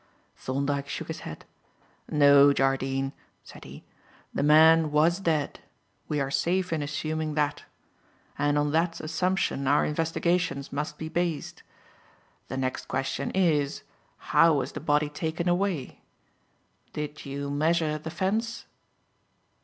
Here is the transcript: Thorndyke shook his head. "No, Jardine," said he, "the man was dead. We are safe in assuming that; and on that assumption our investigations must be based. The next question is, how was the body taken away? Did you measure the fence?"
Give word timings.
Thorndyke 0.35 0.87
shook 0.89 1.09
his 1.09 1.19
head. 1.19 1.45
"No, 2.09 2.51
Jardine," 2.53 3.13
said 3.43 3.65
he, 3.65 3.83
"the 4.33 4.41
man 4.41 4.89
was 4.91 5.19
dead. 5.19 5.59
We 6.07 6.19
are 6.19 6.31
safe 6.31 6.73
in 6.73 6.81
assuming 6.81 7.35
that; 7.35 7.65
and 8.35 8.57
on 8.57 8.71
that 8.71 8.99
assumption 8.99 9.67
our 9.67 9.85
investigations 9.85 10.73
must 10.73 10.97
be 10.97 11.07
based. 11.07 11.61
The 12.47 12.57
next 12.57 12.87
question 12.87 13.29
is, 13.35 13.83
how 14.17 14.55
was 14.55 14.71
the 14.71 14.79
body 14.79 15.07
taken 15.07 15.47
away? 15.47 16.01
Did 16.93 17.23
you 17.27 17.51
measure 17.51 17.99
the 17.99 18.09
fence?" 18.09 18.65